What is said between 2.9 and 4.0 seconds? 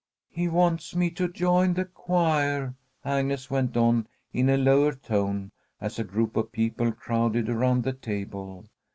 Agnes went